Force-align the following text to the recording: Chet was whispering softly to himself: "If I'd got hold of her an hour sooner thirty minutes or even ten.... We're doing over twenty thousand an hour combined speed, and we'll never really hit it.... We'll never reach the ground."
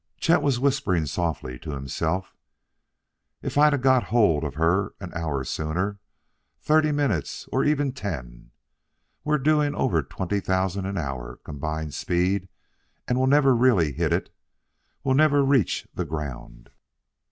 Chet 0.17 0.41
was 0.41 0.59
whispering 0.59 1.05
softly 1.05 1.59
to 1.59 1.73
himself: 1.73 2.35
"If 3.43 3.55
I'd 3.55 3.79
got 3.83 4.05
hold 4.05 4.43
of 4.43 4.55
her 4.55 4.95
an 4.99 5.13
hour 5.13 5.43
sooner 5.43 5.99
thirty 6.59 6.91
minutes 6.91 7.47
or 7.51 7.63
even 7.63 7.91
ten.... 7.93 8.49
We're 9.23 9.37
doing 9.37 9.75
over 9.75 10.01
twenty 10.01 10.39
thousand 10.39 10.87
an 10.87 10.97
hour 10.97 11.35
combined 11.43 11.93
speed, 11.93 12.49
and 13.07 13.19
we'll 13.19 13.27
never 13.27 13.55
really 13.55 13.91
hit 13.91 14.11
it.... 14.11 14.33
We'll 15.03 15.13
never 15.13 15.43
reach 15.45 15.87
the 15.93 16.05
ground." 16.05 16.71